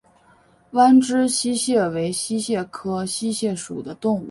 [0.71, 4.19] 弯肢溪蟹为溪蟹科溪蟹属的动物。